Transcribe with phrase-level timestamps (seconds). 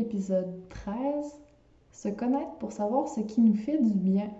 [0.00, 0.94] épisode 13,
[1.92, 4.30] se connaître pour savoir ce qui nous fait du bien.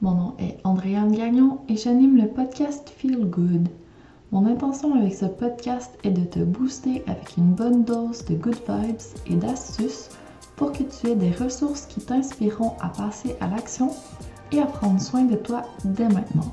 [0.00, 3.68] Mon nom est Andréane Gagnon et j'anime le podcast Feel Good.
[4.30, 8.58] Mon intention avec ce podcast est de te booster avec une bonne dose de good
[8.68, 10.10] vibes et d'astuces
[10.56, 13.90] pour que tu aies des ressources qui t'inspireront à passer à l'action
[14.52, 16.52] et à prendre soin de toi dès maintenant.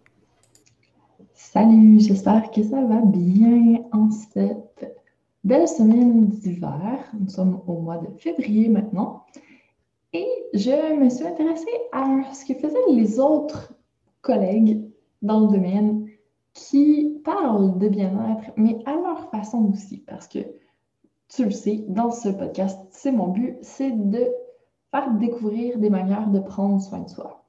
[1.33, 4.95] Salut, j'espère que ça va bien en cette
[5.43, 7.11] belle semaine d'hiver.
[7.19, 9.25] Nous sommes au mois de février maintenant.
[10.13, 13.73] Et je me suis intéressée à ce que faisaient les autres
[14.21, 14.89] collègues
[15.21, 16.07] dans le domaine
[16.53, 20.39] qui parlent de bien-être, mais à leur façon aussi, parce que
[21.29, 24.27] tu le sais, dans ce podcast, c'est mon but, c'est de
[24.91, 27.40] faire découvrir des manières de prendre soin de soi.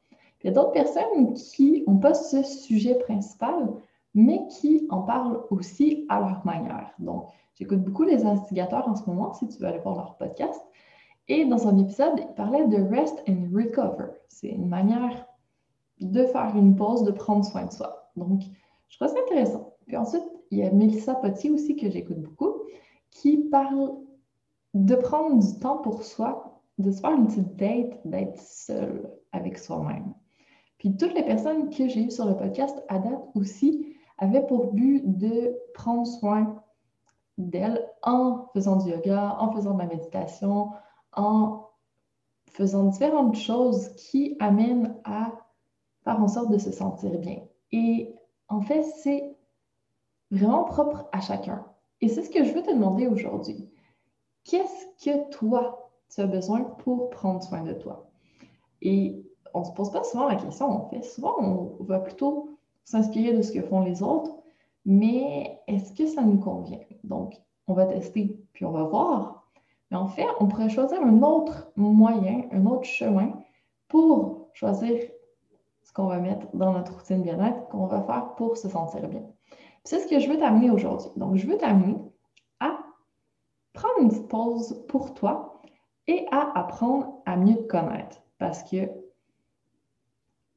[0.43, 3.73] Il y a d'autres personnes qui n'ont pas ce sujet principal,
[4.15, 6.93] mais qui en parlent aussi à leur manière.
[6.99, 10.61] Donc, j'écoute beaucoup les instigateurs en ce moment, si tu veux aller voir leur podcast.
[11.29, 14.11] Et dans un épisode, ils parlaient de rest and recover.
[14.29, 15.27] C'est une manière
[16.01, 18.11] de faire une pause, de prendre soin de soi.
[18.17, 18.43] Donc,
[18.89, 19.75] je trouve ça intéressant.
[19.87, 22.63] Puis ensuite, il y a Melissa Potier aussi que j'écoute beaucoup,
[23.11, 23.93] qui parle
[24.75, 29.59] de prendre du temps pour soi, de se faire une petite date, d'être seul avec
[29.59, 30.15] soi-même.
[30.83, 34.73] Puis toutes les personnes que j'ai eues sur le podcast à date aussi avaient pour
[34.73, 36.61] but de prendre soin
[37.39, 40.73] d'elles en faisant du yoga, en faisant de la méditation,
[41.13, 41.69] en
[42.51, 45.31] faisant différentes choses qui amènent à
[46.03, 47.45] faire en sorte de se sentir bien.
[47.71, 48.13] Et
[48.49, 49.37] en fait, c'est
[50.33, 51.65] vraiment propre à chacun.
[52.01, 53.71] Et c'est ce que je veux te demander aujourd'hui.
[54.43, 58.11] Qu'est-ce que toi, tu as besoin pour prendre soin de toi?
[58.81, 61.03] Et on ne se pose pas souvent la question, en fait.
[61.03, 64.37] Souvent, on va plutôt s'inspirer de ce que font les autres,
[64.85, 66.81] mais est-ce que ça nous convient?
[67.05, 69.47] Donc, on va tester, puis on va voir.
[69.91, 73.33] Mais en fait, on pourrait choisir un autre moyen, un autre chemin
[73.89, 74.99] pour choisir
[75.83, 79.23] ce qu'on va mettre dans notre routine bien-être, qu'on va faire pour se sentir bien.
[79.85, 81.11] C'est ce que je veux t'amener aujourd'hui.
[81.17, 81.97] Donc, je veux t'amener
[82.61, 82.79] à
[83.73, 85.61] prendre une petite pause pour toi
[86.07, 88.23] et à apprendre à mieux te connaître.
[88.39, 88.89] Parce que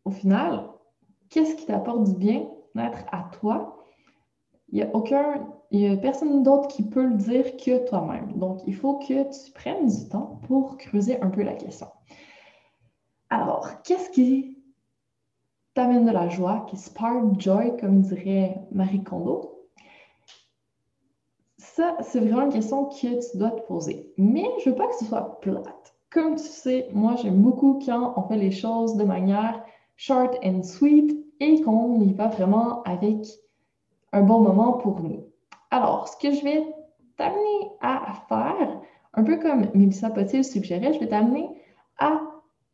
[0.05, 0.69] au final,
[1.29, 3.83] qu'est-ce qui t'apporte du bien-être à toi?
[4.69, 4.75] Il
[5.71, 8.33] n'y a a personne d'autre qui peut le dire que toi-même.
[8.33, 11.87] Donc, il faut que tu prennes du temps pour creuser un peu la question.
[13.29, 14.63] Alors, qu'est-ce qui
[15.73, 19.67] t'amène de la joie, qui spark joy, comme dirait Marie Kondo?
[21.57, 24.13] Ça, c'est vraiment une question que tu dois te poser.
[24.17, 25.95] Mais je veux pas que ce soit plate.
[26.09, 29.61] Comme tu sais, moi, j'aime beaucoup quand on fait les choses de manière
[29.95, 33.27] short and sweet et qu'on y va vraiment avec
[34.11, 35.25] un bon moment pour nous.
[35.71, 36.63] Alors, ce que je vais
[37.17, 38.81] t'amener à faire,
[39.13, 41.49] un peu comme Mélissa Potier suggérait, je vais t'amener
[41.97, 42.21] à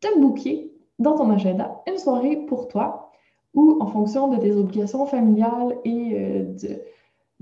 [0.00, 3.10] te booker dans ton agenda une soirée pour toi
[3.54, 6.54] ou en fonction de tes obligations familiales et euh,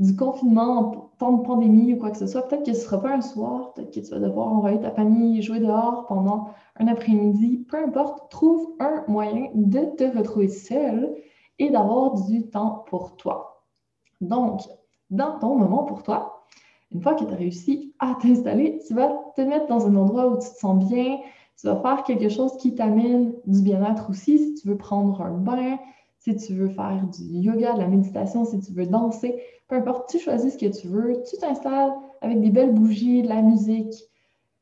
[0.01, 3.03] du confinement, temps de pandémie ou quoi que ce soit, peut-être que ce ne sera
[3.03, 6.49] pas un soir, peut-être que tu vas devoir envoyer ta famille jouer dehors pendant
[6.79, 11.15] un après-midi, peu importe, trouve un moyen de te retrouver seul
[11.59, 13.63] et d'avoir du temps pour toi.
[14.23, 14.63] Donc,
[15.11, 16.47] dans ton moment pour toi,
[16.93, 20.29] une fois que tu as réussi à t'installer, tu vas te mettre dans un endroit
[20.29, 21.19] où tu te sens bien,
[21.61, 25.33] tu vas faire quelque chose qui t'amène du bien-être aussi, si tu veux prendre un
[25.33, 25.79] bain,
[26.21, 30.11] si tu veux faire du yoga, de la méditation, si tu veux danser, peu importe,
[30.11, 33.95] tu choisis ce que tu veux, tu t'installes avec des belles bougies, de la musique,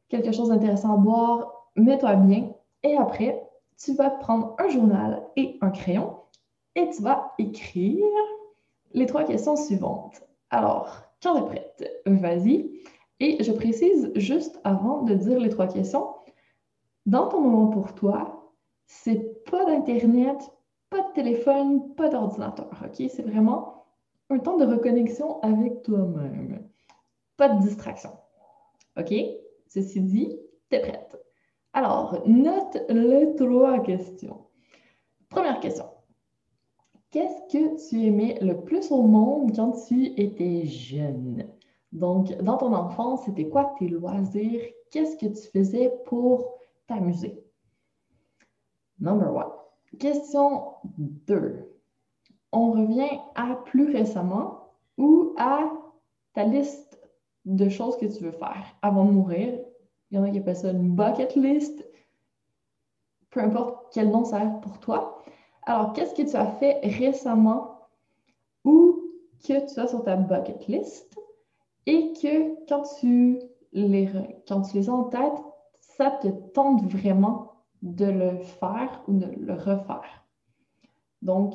[0.08, 2.52] quelque chose d'intéressant à boire, mets-toi bien
[2.84, 3.42] et après,
[3.76, 6.16] tu vas prendre un journal et un crayon
[6.76, 8.06] et tu vas écrire
[8.92, 10.22] les trois questions suivantes.
[10.50, 12.70] Alors, quand tu prête, vas-y.
[13.20, 16.06] Et je précise juste avant de dire les trois questions,
[17.04, 18.52] dans ton moment pour toi,
[18.86, 20.38] c'est pas d'Internet,
[20.90, 23.08] pas de téléphone, pas d'ordinateur, OK?
[23.08, 23.84] C'est vraiment
[24.30, 26.68] un temps de reconnexion avec toi-même.
[27.36, 28.10] Pas de distraction.
[28.98, 29.14] OK?
[29.68, 30.38] Ceci dit,
[30.68, 31.16] t'es prête.
[31.72, 34.46] Alors, note les trois questions.
[35.28, 35.84] Première question.
[37.10, 41.48] Qu'est-ce que tu aimais le plus au monde quand tu étais jeune?
[41.92, 44.60] Donc, dans ton enfance, c'était quoi tes loisirs?
[44.90, 47.42] Qu'est-ce que tu faisais pour t'amuser?
[48.98, 49.52] Number one.
[49.98, 51.64] Question 2.
[52.52, 55.70] On revient à plus récemment ou à
[56.34, 57.00] ta liste
[57.44, 59.58] de choses que tu veux faire avant de mourir.
[60.10, 61.84] Il y en a qui appellent ça une bucket list.
[63.30, 65.22] Peu importe quel nom ça a pour toi.
[65.62, 67.88] Alors, qu'est-ce que tu as fait récemment
[68.64, 69.02] ou
[69.46, 71.18] que tu as sur ta bucket list
[71.86, 73.40] et que quand tu
[73.72, 74.10] les,
[74.46, 75.42] quand tu les as en tête,
[75.80, 80.24] ça te tente vraiment de le faire ou de le refaire.
[81.22, 81.54] Donc,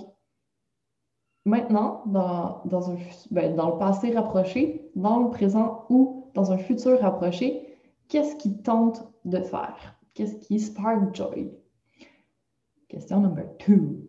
[1.46, 2.98] maintenant, dans, un,
[3.32, 7.78] ben, dans le passé rapproché, dans le présent ou dans un futur rapproché,
[8.08, 9.96] qu'est-ce qui tente de faire?
[10.14, 11.52] Qu'est-ce qui spark joy?
[12.88, 14.08] Question number two.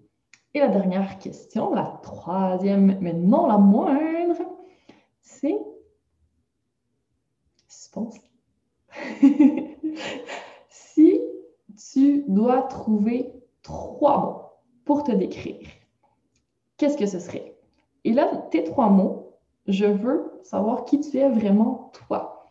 [0.52, 4.42] Et la dernière question, la troisième, mais non la moindre,
[5.20, 5.58] c'est.
[11.94, 13.32] tu dois trouver
[13.62, 14.42] trois mots
[14.84, 15.68] pour te décrire.
[16.76, 17.56] Qu'est-ce que ce serait?
[18.02, 19.36] Et là, tes trois mots,
[19.68, 22.48] je veux savoir qui tu es vraiment toi.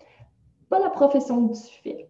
[0.69, 2.10] Pas la profession que tu fais,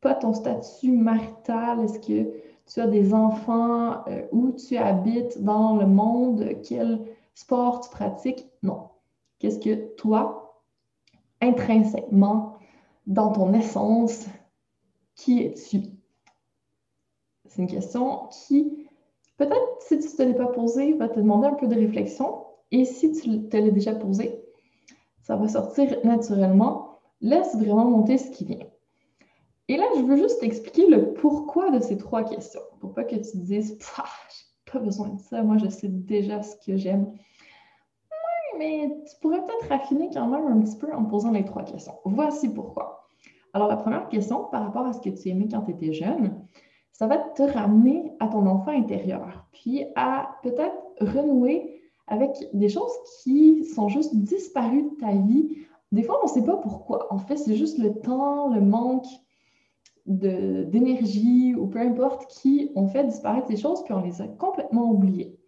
[0.00, 2.32] pas ton statut marital, est-ce que
[2.66, 7.04] tu as des enfants, euh, où tu habites dans le monde, quel
[7.34, 8.46] sport tu pratiques?
[8.62, 8.90] Non.
[9.40, 10.62] Qu'est-ce que toi,
[11.40, 12.54] intrinsèquement,
[13.06, 14.26] dans ton essence,
[15.16, 15.97] qui es-tu?
[17.48, 18.86] C'est une question qui,
[19.36, 22.44] peut-être, si tu ne te l'es pas posée, va te demander un peu de réflexion.
[22.70, 24.44] Et si tu te l'as déjà posée,
[25.22, 27.00] ça va sortir naturellement.
[27.20, 28.66] Laisse vraiment monter ce qui vient.
[29.68, 32.60] Et là, je veux juste t'expliquer le pourquoi de ces trois questions.
[32.80, 36.42] Pour pas que tu te dises, j'ai pas besoin de ça, moi je sais déjà
[36.42, 37.06] ce que j'aime.
[38.10, 41.64] Oui, mais tu pourrais peut-être raffiner quand même un petit peu en posant les trois
[41.64, 41.94] questions.
[42.04, 43.06] Voici pourquoi.
[43.52, 46.46] Alors, la première question, par rapport à ce que tu aimais quand tu étais jeune,
[46.98, 52.90] ça va te ramener à ton enfant intérieur, puis à peut-être renouer avec des choses
[53.22, 55.58] qui sont juste disparues de ta vie.
[55.92, 57.06] Des fois, on ne sait pas pourquoi.
[57.12, 59.06] En fait, c'est juste le temps, le manque
[60.06, 64.90] d'énergie ou peu importe qui ont fait disparaître ces choses, puis on les a complètement
[64.90, 65.38] oubliées.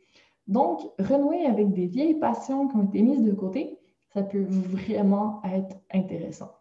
[0.47, 3.77] Donc, renouer avec des vieilles passions qui ont été mises de côté,
[4.15, 6.53] ça peut vraiment être intéressant.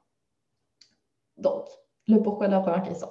[1.37, 1.65] Donc,
[2.07, 3.09] le pourquoi de la première question.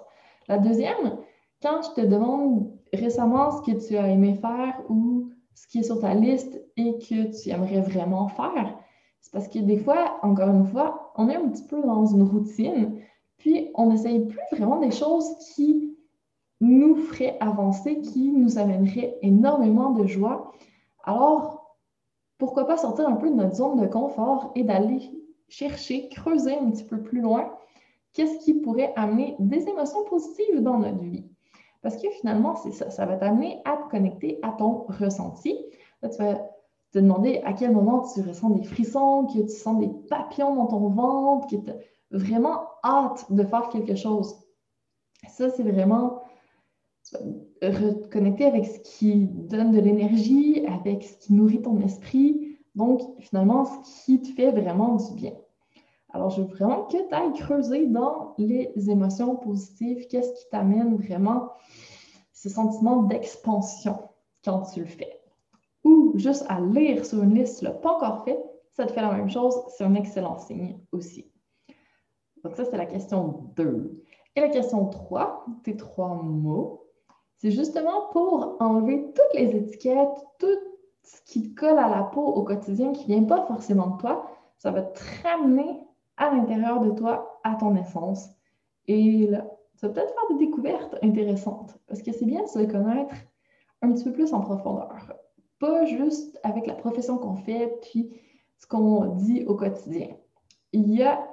[0.48, 1.18] La deuxième,
[1.62, 5.82] quand je te demande récemment ce que tu as aimé faire ou ce qui est
[5.82, 8.78] sur ta liste et que tu aimerais vraiment faire,
[9.20, 12.22] c'est parce que des fois, encore une fois, on est un petit peu dans une
[12.22, 13.00] routine,
[13.38, 15.96] puis on n'essaye plus vraiment des choses qui
[16.60, 20.52] nous feraient avancer, qui nous amèneraient énormément de joie.
[21.04, 21.76] Alors,
[22.38, 25.10] pourquoi pas sortir un peu de notre zone de confort et d'aller
[25.48, 27.52] chercher, creuser un petit peu plus loin,
[28.12, 31.24] qu'est-ce qui pourrait amener des émotions positives dans notre vie?
[31.82, 32.90] Parce que finalement, c'est ça.
[32.90, 35.56] Ça va t'amener à te connecter à ton ressenti.
[36.02, 36.34] Là, tu vas
[36.92, 40.66] te demander à quel moment tu ressens des frissons, que tu sens des papillons dans
[40.66, 41.76] ton ventre, que tu as
[42.10, 44.34] vraiment hâte de faire quelque chose.
[45.28, 46.22] Ça, c'est vraiment
[47.62, 52.58] reconnecter avec ce qui donne de l'énergie, avec ce qui nourrit ton esprit.
[52.74, 55.32] Donc, finalement, ce qui te fait vraiment du bien.
[56.10, 60.06] Alors, je veux vraiment que tu ailles creuser dans les émotions positives.
[60.08, 61.52] Qu'est-ce qui t'amène vraiment
[62.32, 63.98] ce sentiment d'expansion
[64.44, 65.20] quand tu le fais?
[65.84, 68.92] Ou juste à lire sur une liste, tu ne l'as pas encore fait, ça te
[68.92, 71.30] fait la même chose, c'est un excellent signe aussi.
[72.44, 74.04] Donc ça, c'est la question 2.
[74.36, 76.86] Et la question 3, tes trois mots,
[77.38, 80.46] c'est justement pour enlever toutes les étiquettes, tout
[81.02, 83.96] ce qui te colle à la peau au quotidien qui ne vient pas forcément de
[83.98, 84.30] toi.
[84.58, 85.87] Ça va te ramener
[86.18, 88.28] à l'intérieur de toi, à ton essence.
[88.86, 89.46] Et là,
[89.76, 93.14] ça va peut-être faire des découvertes intéressantes parce que c'est bien de se connaître
[93.82, 94.96] un petit peu plus en profondeur.
[95.60, 98.10] Pas juste avec la profession qu'on fait, puis
[98.58, 100.08] ce qu'on dit au quotidien.
[100.72, 101.26] Il y a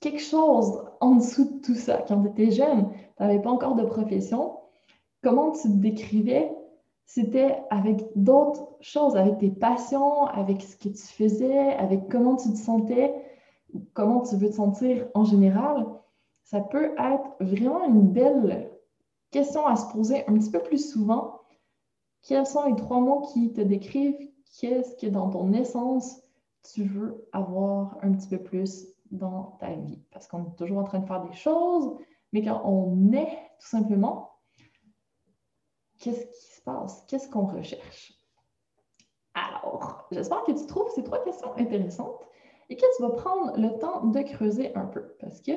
[0.00, 2.04] quelque chose en dessous de tout ça.
[2.06, 4.56] Quand tu étais jeune, tu n'avais pas encore de profession.
[5.22, 6.52] Comment tu te décrivais?
[7.06, 12.50] C'était avec d'autres choses, avec tes passions, avec ce que tu faisais, avec comment tu
[12.50, 13.14] te sentais,
[13.92, 15.86] comment tu veux te sentir en général.
[16.44, 18.70] Ça peut être vraiment une belle
[19.30, 21.40] question à se poser un petit peu plus souvent.
[22.22, 24.16] Quels sont les trois mots qui te décrivent?
[24.58, 26.22] Qu'est-ce que dans ton essence
[26.72, 30.02] tu veux avoir un petit peu plus dans ta vie?
[30.10, 31.96] Parce qu'on est toujours en train de faire des choses,
[32.32, 34.30] mais quand on est tout simplement,
[35.98, 37.04] qu'est-ce qui se passe?
[37.06, 38.14] Qu'est-ce qu'on recherche?
[39.34, 42.26] Alors, j'espère que tu trouves ces trois questions intéressantes
[42.68, 45.02] et que tu vas prendre le temps de creuser un peu.
[45.20, 45.52] Parce que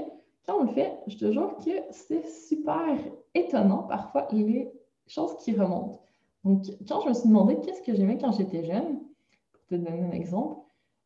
[0.46, 2.98] quand on le fait, je te jure que c'est super
[3.34, 4.72] étonnant parfois les
[5.08, 6.02] choses qui remontent.
[6.44, 9.00] Donc, quand je me suis demandé qu'est-ce que j'aimais quand j'étais jeune,
[9.52, 10.62] pour te donner un exemple,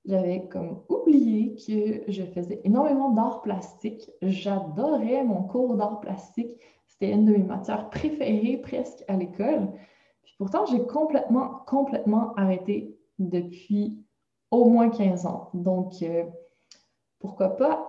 [0.06, 4.12] j'avais comme oublié que je faisais énormément d'art plastique.
[4.22, 6.52] J'adorais mon cours d'art plastique.
[6.88, 9.72] C'était une de mes matières préférées presque à l'école.
[10.24, 14.05] Puis pourtant, j'ai complètement, complètement arrêté depuis
[14.52, 15.50] au moins 15 ans.
[15.54, 16.24] Donc, euh,
[17.20, 17.88] pourquoi pas,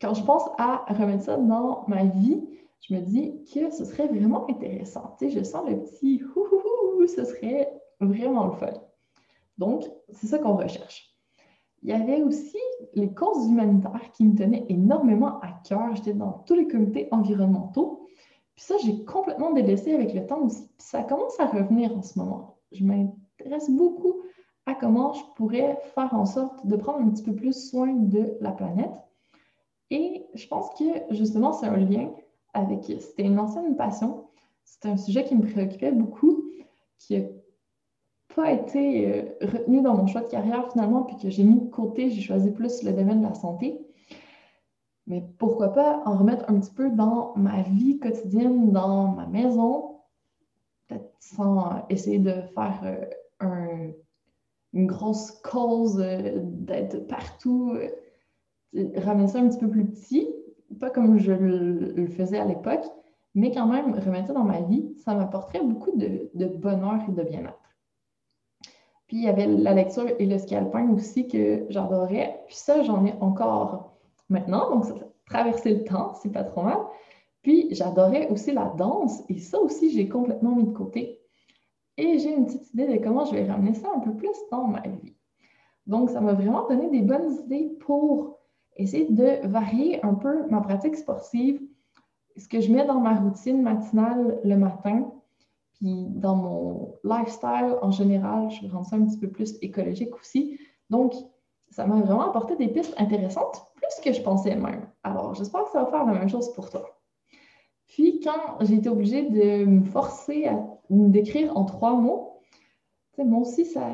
[0.00, 2.46] quand je pense à remettre ça dans ma vie,
[2.80, 5.16] je me dis que ce serait vraiment intéressant.
[5.18, 8.72] Tu sais, je sens le petit houhouhou, ce serait vraiment le fun.
[9.58, 11.16] Donc, c'est ça qu'on recherche.
[11.82, 12.58] Il y avait aussi
[12.94, 15.94] les causes humanitaires qui me tenaient énormément à cœur.
[15.94, 18.06] J'étais dans tous les comités environnementaux.
[18.54, 20.68] Puis ça, j'ai complètement délaissé avec le temps aussi.
[20.78, 22.58] Puis ça commence à revenir en ce moment.
[22.72, 24.22] Je m'intéresse beaucoup
[24.66, 28.36] à comment je pourrais faire en sorte de prendre un petit peu plus soin de
[28.40, 29.06] la planète.
[29.90, 32.10] Et je pense que justement, c'est un lien
[32.52, 32.84] avec.
[32.84, 34.26] C'était une ancienne passion.
[34.64, 36.44] C'était un sujet qui me préoccupait beaucoup,
[36.98, 37.20] qui a
[38.34, 41.70] pas été euh, retenu dans mon choix de carrière finalement, puis que j'ai mis de
[41.70, 43.80] côté, j'ai choisi plus le domaine de la santé.
[45.06, 50.00] Mais pourquoi pas en remettre un petit peu dans ma vie quotidienne, dans ma maison,
[50.88, 53.06] peut-être sans essayer de faire
[53.42, 53.92] euh,
[54.72, 57.76] une grosse cause euh, d'être partout,
[58.96, 60.28] ramener ça un petit peu plus petit,
[60.80, 62.84] pas comme je le, faisais à l'époque,
[63.34, 67.22] mais quand même remettre ça dans ma vie, ça m'apporterait beaucoup de, bonheur et de
[67.22, 67.58] bien-être.
[69.06, 72.42] Puis il y avait la lecture et le scalping aussi que j'adorais.
[72.46, 73.96] Puis ça, j'en ai encore
[74.28, 74.70] maintenant.
[74.70, 76.78] Donc, ça a traversé le temps, c'est pas trop mal.
[77.42, 81.20] Puis j'adorais aussi la danse et ça aussi, j'ai complètement mis de côté.
[81.98, 84.66] Et j'ai une petite idée de comment je vais ramener ça un peu plus dans
[84.66, 85.14] ma vie.
[85.86, 88.38] Donc, ça m'a vraiment donné des bonnes idées pour
[88.76, 91.60] essayer de varier un peu ma pratique sportive,
[92.36, 95.10] ce que je mets dans ma routine matinale le matin,
[95.74, 100.14] puis dans mon lifestyle en général, je vais rendre ça un petit peu plus écologique
[100.16, 100.58] aussi.
[100.90, 101.14] Donc,
[101.70, 104.86] ça m'a vraiment apporté des pistes intéressantes, plus que je pensais même.
[105.02, 106.84] Alors, j'espère que ça va faire la même chose pour toi.
[107.88, 110.56] Puis, quand j'ai été obligée de me forcer à
[110.90, 112.40] me décrire en trois mots,
[113.18, 113.88] moi aussi, ça,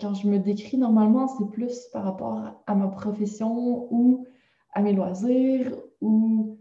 [0.00, 4.26] quand je me décris normalement, c'est plus par rapport à ma profession ou
[4.72, 6.58] à mes loisirs ou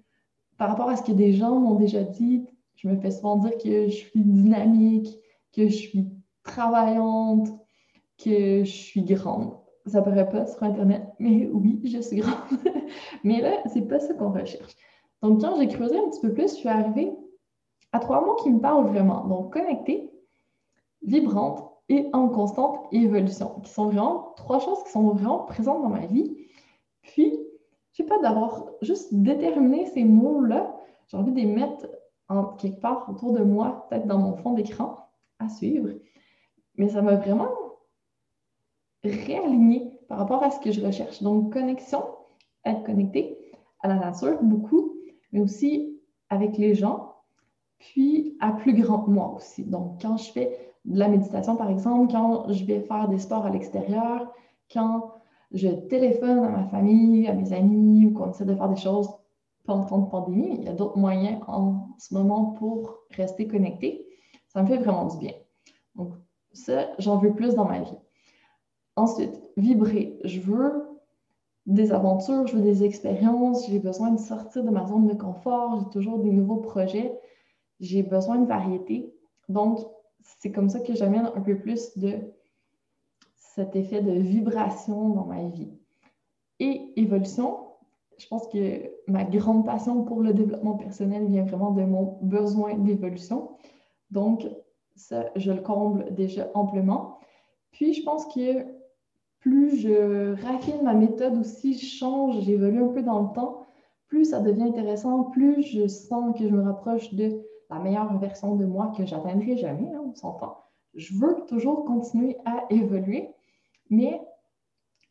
[0.58, 2.46] par rapport à ce que des gens m'ont déjà dit
[2.82, 5.20] je me fais souvent dire que je suis dynamique,
[5.54, 6.08] que je suis
[6.44, 7.50] travaillante,
[8.18, 9.54] que je suis grande.
[9.86, 12.38] Ça paraît pas sur Internet, mais oui, je suis grande.
[13.26, 14.74] mais là, c'est pas ça qu'on recherche.
[15.22, 17.12] Donc, quand j'ai creusé un petit peu plus, je suis arrivée
[17.92, 19.26] à trois mots qui me parlent vraiment.
[19.26, 20.12] Donc, connectée,
[21.02, 25.90] vibrante et en constante évolution, qui sont vraiment trois choses qui sont vraiment présentes dans
[25.90, 26.38] ma vie.
[27.02, 27.40] Puis,
[27.94, 30.76] je sais pas, d'avoir juste déterminé ces mots-là,
[31.08, 31.88] j'ai envie de les mettre
[32.60, 35.90] quelque part autour de moi, peut-être dans mon fond d'écran à suivre.
[36.76, 37.50] Mais ça m'a vraiment
[39.04, 41.24] réaligné par rapport à ce que je recherche.
[41.24, 42.04] Donc, connexion,
[42.66, 43.38] être connecté
[43.82, 44.94] à la nature, beaucoup,
[45.32, 47.09] mais aussi avec les gens,
[47.80, 49.64] puis à plus grand moi aussi.
[49.64, 53.46] Donc, quand je fais de la méditation, par exemple, quand je vais faire des sports
[53.46, 54.32] à l'extérieur,
[54.72, 55.14] quand
[55.52, 59.10] je téléphone à ma famille, à mes amis, ou qu'on essaie de faire des choses
[59.68, 64.06] en temps de pandémie, il y a d'autres moyens en ce moment pour rester connecté.
[64.48, 65.34] Ça me fait vraiment du bien.
[65.96, 66.14] Donc,
[66.54, 67.98] ça, j'en veux plus dans ma vie.
[68.96, 70.20] Ensuite, vibrer.
[70.24, 70.90] Je veux
[71.68, 75.80] des aventures, je veux des expériences, j'ai besoin de sortir de ma zone de confort,
[75.80, 77.20] j'ai toujours des nouveaux projets,
[77.80, 79.14] j'ai besoin de variété.
[79.48, 79.80] Donc,
[80.22, 82.14] c'est comme ça que j'amène un peu plus de
[83.36, 85.72] cet effet de vibration dans ma vie.
[86.60, 87.58] Et évolution,
[88.18, 92.76] je pense que ma grande passion pour le développement personnel vient vraiment de mon besoin
[92.76, 93.52] d'évolution.
[94.12, 94.48] Donc,
[94.96, 97.20] ça, je le comble déjà amplement.
[97.72, 98.66] Puis, je pense que
[99.40, 103.62] plus je raffine ma méthode aussi, je change, j'évolue un peu dans le temps,
[104.08, 108.56] plus ça devient intéressant, plus je sens que je me rapproche de la meilleure version
[108.56, 110.58] de moi que j'atteindrai jamais, hein, on s'entend.
[110.96, 113.30] Je veux toujours continuer à évoluer,
[113.90, 114.22] mais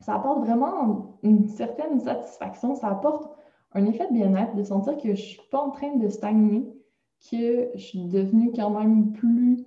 [0.00, 3.30] ça apporte vraiment une certaine satisfaction, ça apporte
[3.72, 6.66] un effet de bien-être, de sentir que je ne suis pas en train de stagner,
[7.30, 9.64] que je suis devenue quand même plus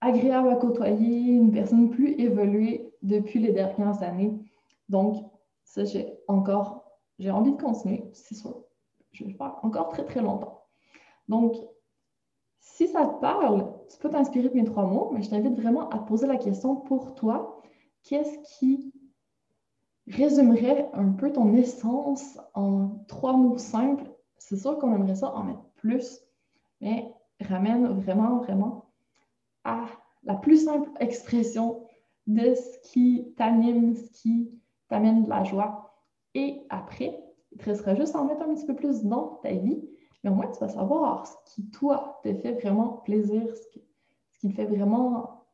[0.00, 4.34] agréable à côtoyer, une personne plus évoluée depuis les dernières années.
[4.88, 5.16] Donc,
[5.64, 6.84] ça, j'ai encore,
[7.18, 8.62] j'ai envie de continuer, c'est sûr.
[9.12, 10.64] Je vais faire encore très, très longtemps.
[11.28, 11.56] Donc,
[12.66, 15.88] si ça te parle, tu peux t'inspirer de mes trois mots, mais je t'invite vraiment
[15.88, 17.62] à poser la question pour toi,
[18.02, 18.92] qu'est-ce qui
[20.08, 24.10] résumerait un peu ton essence en trois mots simples?
[24.36, 26.20] C'est sûr qu'on aimerait ça en mettre plus,
[26.80, 28.90] mais ramène vraiment, vraiment
[29.64, 29.86] à
[30.24, 31.86] la plus simple expression
[32.26, 34.50] de ce qui t'anime, ce qui
[34.88, 35.94] t'amène de la joie.
[36.34, 39.52] Et après, il te restera juste à en mettre un petit peu plus dans ta
[39.52, 39.88] vie,
[40.26, 43.68] mais au moins tu vas savoir ce qui, toi, te fait vraiment plaisir, ce
[44.40, 45.44] qui, te fait vraiment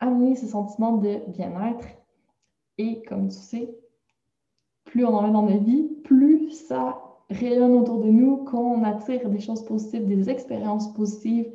[0.00, 1.86] amener ce sentiment de bien-être.
[2.78, 3.78] Et comme tu sais,
[4.84, 7.00] plus on en met dans notre vie, plus ça
[7.30, 11.52] rayonne autour de nous, qu'on attire des choses positives, des expériences positives,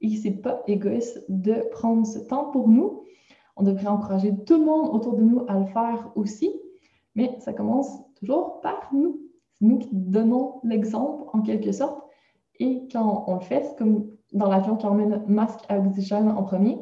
[0.00, 3.04] et c'est pas égoïste de prendre ce temps pour nous.
[3.56, 6.50] On devrait encourager tout le monde autour de nous à le faire aussi,
[7.14, 9.23] mais ça commence toujours par nous.
[9.54, 12.02] C'est nous qui donnons l'exemple en quelque sorte.
[12.60, 16.42] Et quand on le fait, c'est comme dans l'avion qui emmène masque à oxygène en
[16.42, 16.78] premier.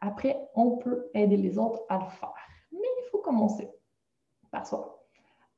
[0.00, 2.34] Après, on peut aider les autres à le faire.
[2.72, 3.68] Mais il faut commencer
[4.50, 5.02] par soi.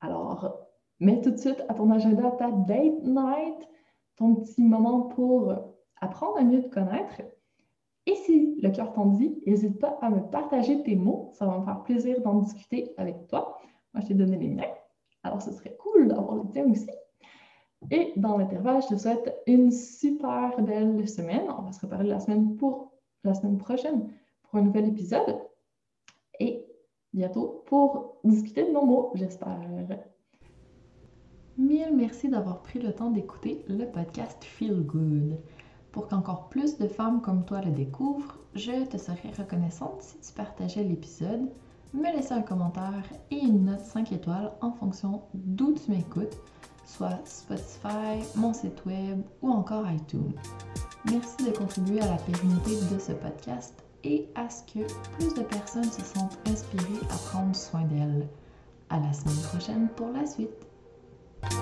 [0.01, 0.69] Alors,
[1.01, 3.69] mets tout de suite à ton agenda ta date night,
[4.17, 5.55] ton petit moment pour
[6.01, 7.23] apprendre à mieux te connaître.
[8.07, 11.31] Et si le cœur t'en dit, n'hésite pas à me partager tes mots.
[11.35, 13.59] Ça va me faire plaisir d'en discuter avec toi.
[13.93, 14.65] Moi, je t'ai donné les miens.
[15.29, 16.89] Alors, ce serait cool d'avoir les tiens aussi.
[17.91, 21.43] Et dans l'intervalle, je te souhaite une super belle semaine.
[21.59, 22.93] On va se reparler la semaine pour
[23.25, 24.09] la semaine prochaine
[24.43, 25.39] pour un nouvel épisode.
[26.41, 26.65] Et
[27.13, 29.61] bientôt pour discuter de nos mots, j'espère.
[31.59, 35.39] Mille merci d'avoir pris le temps d'écouter le podcast Feel Good.
[35.93, 40.33] Pour qu'encore plus de femmes comme toi le découvrent, je te serais reconnaissante si tu
[40.33, 41.51] partageais l'épisode,
[41.95, 46.37] me laissais un commentaire et une note 5 étoiles en fonction d'où tu m'écoutes,
[46.85, 50.33] soit Spotify, mon site web ou encore iTunes.
[51.11, 53.75] Merci de contribuer à la pérennité de ce podcast
[54.05, 58.29] et à ce que plus de personnes se sentent inspirées à prendre soin d'elles.
[58.91, 60.68] À la semaine prochaine pour la suite.